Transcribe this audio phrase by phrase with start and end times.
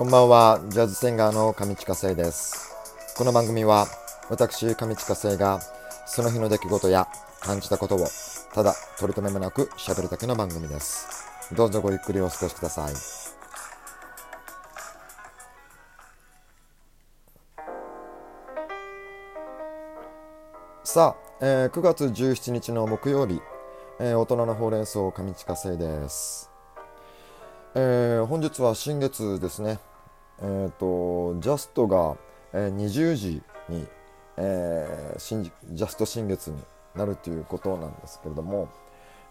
[0.00, 2.74] こんばんは、ジャズシンガーの上地下生です。
[3.18, 3.86] この番組は、
[4.30, 5.60] 私、上地下生が、
[6.06, 7.06] その日の出来事や
[7.40, 8.06] 感じたことを、
[8.54, 11.06] ただ取り留めもなく喋るだけの番組です。
[11.54, 12.94] どうぞごゆっくりお過ごしください。
[20.82, 23.42] さあ、えー9月17日の木曜日、
[23.98, 26.50] えー大人のほうれん草上地下生です。
[27.74, 29.78] えー本日は新月ですね。
[30.42, 32.16] えっ、と、ジャストが、
[32.52, 33.86] えー20時に、
[34.36, 36.56] えー新ジャスト新月に
[36.94, 38.68] なるということなんですけれども、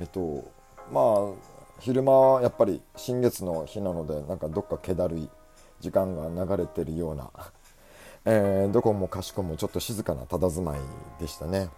[0.00, 0.50] えっ、と、
[0.90, 5.28] まあ、昼間はやっぱり新月の日なので、なんかどっか気だるい
[5.80, 7.30] 時間が流れてるような、
[8.24, 10.80] えーどこもかしこもちょっと静かな佇まい
[11.20, 11.68] でしたね。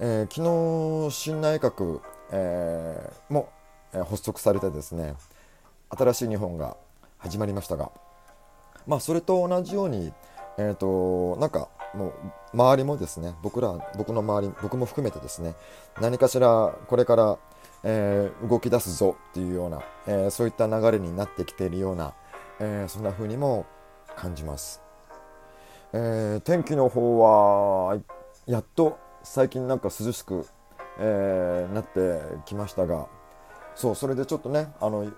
[0.00, 3.50] えー昨日新内閣、えーも、
[3.92, 5.14] えー発足されてですね
[5.90, 6.76] 新しい日本が
[7.18, 7.90] 始まりましたが、
[8.86, 10.12] まあ、それと同じように、
[10.58, 12.12] えー、となんかもう
[12.52, 15.54] 周りもですね僕ら僕の周り僕も含めてですね
[16.00, 17.38] 何かしらこれから、
[17.84, 22.14] えー動き出すぞっていうような、えーそういった流れになってきているような、
[22.60, 23.66] えーそんな風にも
[24.14, 24.82] 感じます。
[25.92, 27.98] えー天気の方は
[28.46, 30.46] やっと最近なんか涼しく、
[30.98, 33.08] えーなってきましたが
[33.74, 35.10] そうそれでちょっとねあの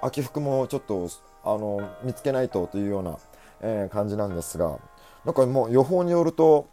[0.00, 1.08] 秋服もちょっと
[1.44, 3.18] あの見つけないとというような、
[3.60, 4.78] えー感じなんですが
[5.24, 6.66] なんかもう予報によると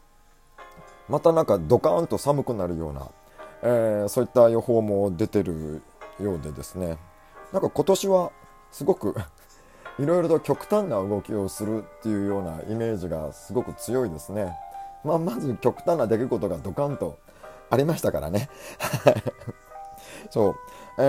[1.07, 3.09] またなんかドカーンと寒くなるような、
[3.63, 5.81] えーそういった予報も出てる
[6.19, 6.97] ようでですね
[7.51, 8.31] なんか今年は
[8.71, 9.15] すごく
[9.99, 14.55] いろいろと極端な動きをするっていうようなイメージがすごく強いですね。
[15.03, 17.17] まあ、まず極端な出来事がドカンと
[17.69, 18.49] ありましたからね。
[20.31, 20.55] そう、
[20.97, 21.01] え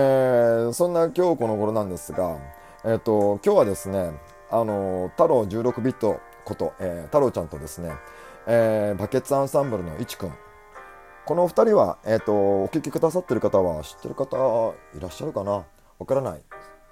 [0.69, 2.37] ーそんな今日この頃なんですが、
[2.83, 4.11] えっ、と今日はですね、
[4.49, 7.91] あの太郎16ビットこと、えー太郎ちゃんとですね、
[8.47, 10.33] えーバケツアンサンブルのいちくん。
[11.25, 15.63] このお二人は、えっ、とお聞きくださってる方は知ってる方いらっしゃるかな？
[15.99, 16.41] わからない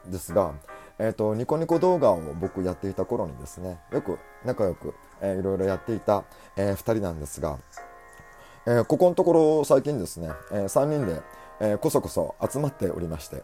[0.05, 0.53] ですが、
[0.99, 6.23] えー、とニコニコ動画を僕やっていた頃にですねよく仲良く、えーいろいろやっていた、
[6.55, 7.57] え2人なんですが、
[8.67, 11.21] えーここのところ最近ですね、え3人で、
[11.59, 13.41] えーこそこそ集まっておりまして、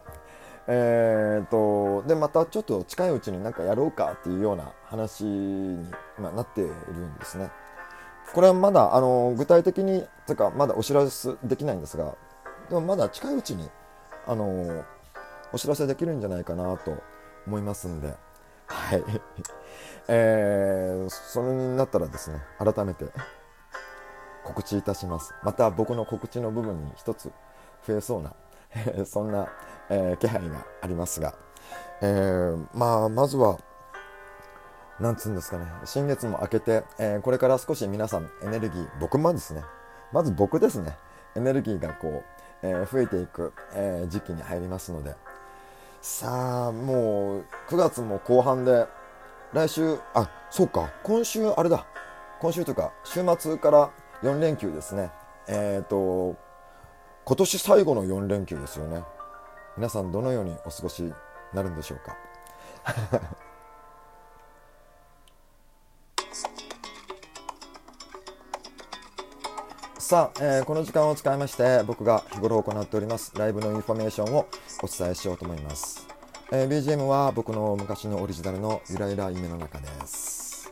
[0.68, 5.84] えー、とでまたちょっと近いうちになんかやろうかっていうような話に、
[6.18, 7.50] まあなっているんですね。
[8.34, 12.16] これはまだあの具体的にとかまだお知らせできないんですが
[12.68, 13.68] でもまだ近いうちに
[14.26, 14.84] あの
[15.52, 17.02] お知らせできるんじゃないかなと
[17.46, 18.14] 思いますんで、
[18.66, 19.04] はい。
[20.08, 23.06] えー、それになったらですね、改めて
[24.44, 25.34] 告知いたします。
[25.42, 27.32] また僕の告知の部分に一つ
[27.86, 28.34] 増えそうな、
[29.06, 29.48] そんな、
[29.88, 31.34] えー気配がありますが、
[32.00, 33.58] えーまあ、まずは、
[35.00, 39.62] なんつうんですかね、新月も明けて、えーこれから少し皆さんエネルギー、僕もですね、
[40.12, 40.96] まず僕ですね、
[41.34, 42.24] エネルギーがこう、
[42.62, 45.14] えー増えていく、えー時期に入りますので、
[46.02, 48.86] さあもう9月も後半で
[49.52, 50.90] 来週あそうか。
[51.02, 51.84] 今週あれだ。
[52.40, 53.90] 今週というか週末から
[54.22, 55.10] 4連休ですね。
[55.48, 56.36] えっ、と
[57.28, 59.02] 今年最後の4連休ですよね。
[59.76, 61.12] 皆さんどのようにお過ごしに
[61.52, 62.16] なるんでしょうか？
[69.98, 74.46] さあ、えーこの時間を使いまして僕が日頃行っておりますライブのインフォメーションを
[74.82, 76.06] お伝えしようと思います、
[76.52, 80.70] えー BGM は僕の昔のオリジナルのゆらゆら夢の中です。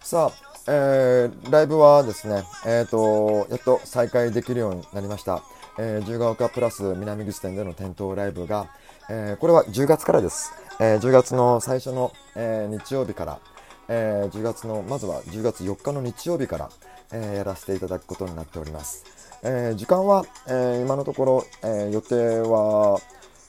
[0.00, 5.42] さあ、えーライブはですね、えー、とやっと再開できるようになりました、
[5.78, 8.68] えー、自由が丘プラス南口店での店頭ライブが、
[9.08, 13.40] えーこれは10月からです、えー10月の最初の、えー日曜日から、
[13.88, 16.70] えー10月のまずは10月4日の日曜日から、
[17.12, 19.06] えーやらせていただくことになっております、
[19.42, 23.00] えー時間は、えー今のところ、えー予定は、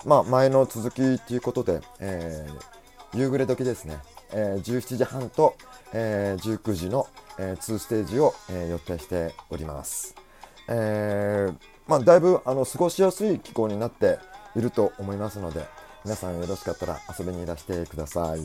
[0.06, 2.80] まあ、前の続きということで、えー
[3.18, 3.98] 夕暮れ時ですね、
[4.34, 5.56] えー17時半と、
[5.94, 10.16] えー19時の、え2ステージを、えー予定しております、
[10.68, 11.56] えー
[11.88, 14.20] まあ、だいぶあの過ごしやすい気候になって
[14.56, 15.66] いると思いますので
[16.06, 18.42] 皆さんよろしかったら遊びにいらしてください。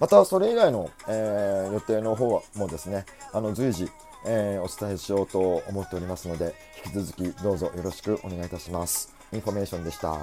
[0.00, 3.88] またそれ以外の、えー予定の方もですねあの随時、
[4.26, 6.54] えーお伝えしようと思っておりますので
[6.86, 9.12] 引き続きどうぞよろしくお願いいたします。
[9.32, 10.16] インフォメーションでした。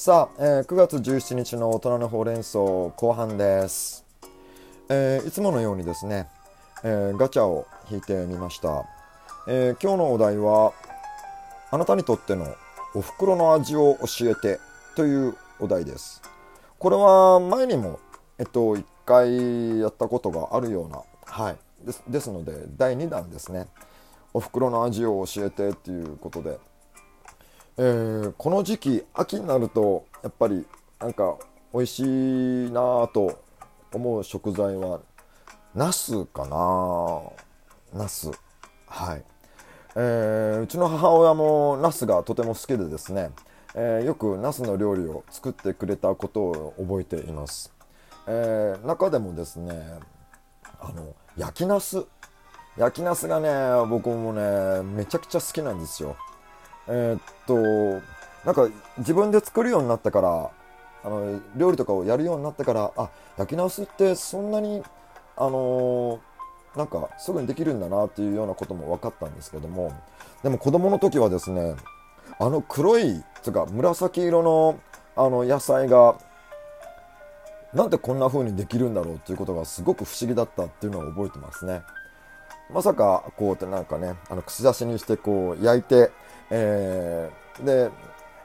[0.00, 4.04] さあ、えー9月17日の大人のほうれん草後半です、
[4.88, 6.28] えーいつものようにですね、
[6.84, 8.86] えー、ガチャを引いてみました、
[9.48, 10.72] え、今日のお題は
[11.72, 12.46] あなたにとっての
[12.94, 14.60] お袋の味を教えて
[14.94, 16.22] というお題です。
[16.78, 17.98] これは前にも
[18.38, 23.66] えっと1回やったことがあるようなはいですですので第2弾ですね。
[24.32, 26.60] お袋の味を教えてっていうことで、
[27.80, 30.66] えー、この時期秋になるとやっぱり
[30.98, 31.36] なんか
[31.72, 32.04] 美味しい
[32.72, 33.40] なぁと
[33.94, 35.00] 思う食材は
[35.76, 37.20] ナスかな。
[37.94, 38.32] ナス。
[38.88, 39.22] はい。
[39.94, 43.30] えー、うちの母親もナスがとても好きでですね、
[43.76, 47.72] えー、よくナスの料理を作ってくれたことを覚えています、
[48.26, 49.72] えー、中でもですね
[50.80, 52.04] あの焼きナス。
[52.76, 53.48] 焼きナスがね
[53.88, 56.16] 僕もねめちゃくちゃ好きなんですよ。
[56.88, 58.02] えー、っと
[58.44, 58.68] なんか
[58.98, 60.50] 自分で作るようになったから
[61.04, 64.82] あの料理とかをやるようになってからあ焼きナスってそんなに
[65.36, 69.92] あのー、なんかすぐにできるんだなっていうようなことも分かったんですけども
[70.42, 71.76] でも子供の時はですね
[72.40, 74.80] あの黒いつか紫色の
[75.16, 76.16] あの野菜が
[77.74, 81.82] なんでこんな風にできるんだろうっていうことがすごく不思議だったっていうのを覚えてますね。
[82.70, 86.10] まさかこうってなんかねあの串刺しにしてこう焼いて、
[86.50, 87.90] えー、で、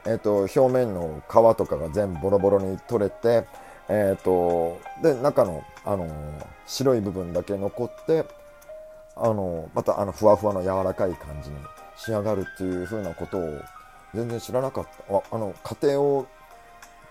[0.05, 3.45] えーと、表面の皮とかが全部ボロボロに取れて、
[3.89, 6.07] えーと、で中の、あの
[6.65, 8.25] 白い部分だけ残って
[9.15, 11.57] あのまたあのふわふわの柔らかい感じに
[11.97, 13.61] 仕上がるっていう風なことを
[14.13, 15.15] 全然知らなかった。
[15.15, 16.27] ああの家庭を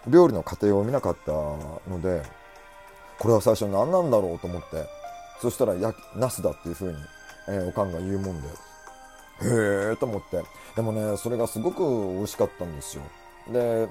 [0.08, 2.22] 料理の過程を見なかったので
[3.18, 5.01] これは最初何なんだろうと思って。
[5.42, 6.98] そしたらやナスだっていう風に、
[7.48, 10.40] えー、おかんが言うもんでへえと思って。
[10.76, 13.02] でもねそれがすごく美味しかったんですよ。
[13.50, 13.88] で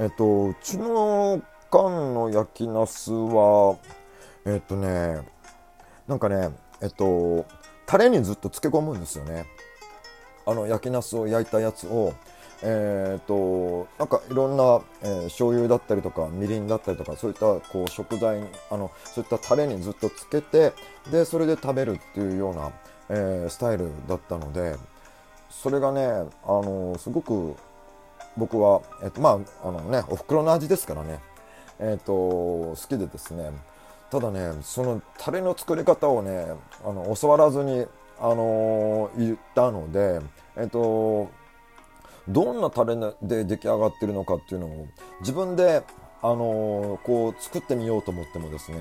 [0.00, 1.40] えっとうちの
[1.70, 3.78] 缶の焼きナスは
[4.44, 5.22] えっとね
[6.08, 6.50] なんかね
[6.80, 7.46] えっと
[7.86, 9.46] タレにずっと漬け込むんですよね。
[10.46, 12.12] あの焼きナスを焼いたやつを
[12.62, 18.40] えーと、なんかいろんな、えー、醤油だったりとかみりんだったりとかそういったこう食材
[18.70, 20.72] あのそういったタレにずっとつけて
[21.10, 22.72] でそれで食べるっていうような、
[23.10, 24.76] えー、スタイルだったので
[25.50, 27.54] それがね、あのすごく
[28.36, 31.20] 僕は、えーとまああのね、おふくろの味ですからね、
[31.78, 33.50] えーと、好きでですね
[34.10, 36.46] ただねそのタレの作り方をね
[36.84, 37.86] あの教わらずに、
[38.20, 40.20] あの言ったので、
[40.56, 41.30] えーと
[42.28, 44.86] どんなタレで出来上がってるのかっていうのを
[45.20, 45.82] 自分で、
[46.22, 48.78] あのー、こう作ってみようと思ってもですね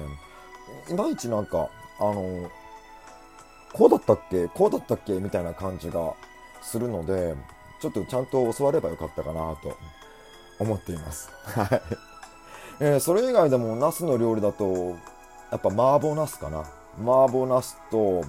[0.89, 2.49] いまいちなんか、あのー、
[3.73, 6.13] こうだったっけこうだったっけみたいな感じが
[6.61, 7.35] するので
[7.81, 9.77] ちょっとちゃんと教わればよかったかなと
[10.59, 11.29] 思っています。
[11.45, 11.81] はい。
[12.79, 14.95] えー、それ以外でもナスの料理だと
[15.51, 16.59] やっぱ麻婆ナスかな
[16.99, 18.23] 麻婆ナスと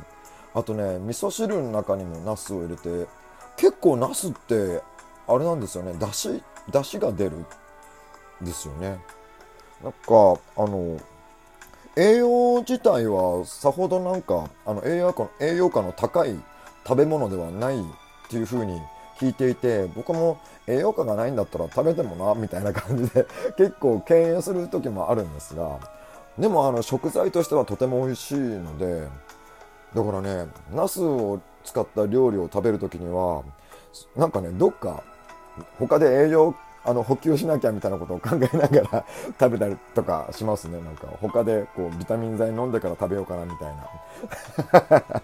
[0.54, 3.06] あとね味噌汁の中にもナスを入れて
[3.56, 4.82] 結構ナスって
[5.28, 5.94] あれなんですよね。
[5.98, 7.46] だしだしが出るん
[8.42, 8.98] ですよね。
[9.82, 10.98] なんかあの
[11.96, 16.38] 栄養自体はさほどなんかあの栄養価の栄養価の高い
[16.86, 17.82] 食べ物ではないっ
[18.30, 18.80] ていう風に
[19.19, 23.26] 聞いていて僕も栄養価がないんだったら食べてもなみたいな感じで
[23.58, 25.78] 結構敬遠する時もあるんですが
[26.38, 29.08] でもあの食材としてはとても美味しいので
[29.94, 33.42] だからねナスを使った料理を食べる時には
[34.14, 35.02] なんかねどっか
[35.78, 39.04] 他で栄養あの補給しなきゃみたいなことを考えながら
[39.38, 40.80] 食べたりとかしますね。
[40.80, 45.02] なんか他でこうビタミン剤飲んでから食べようかなみたいな。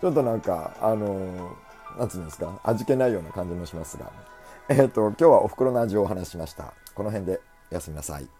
[0.00, 1.54] ちょっとなんかあの
[1.98, 4.10] なんつうんですか味気ないような感じもしますが。
[4.68, 6.72] えっ、ー、と今日はお袋の味をお話ししました。
[6.94, 7.40] この辺で
[7.70, 8.35] おやすみなさい。